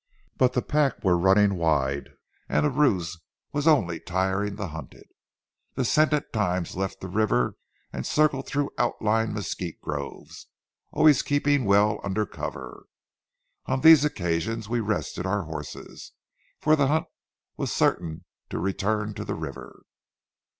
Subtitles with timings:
[0.35, 2.09] But the pack were running wide
[2.49, 3.19] and the ruse
[3.51, 5.03] was only tiring the hunted.
[5.75, 7.55] The scent at times left the river
[7.93, 10.47] and circled through outlying mesquite groves,
[10.91, 12.87] always keeping well under cover.
[13.67, 16.13] On these occasions we rested our horses,
[16.59, 17.05] for the hunt
[17.55, 19.83] was certain to return to the river.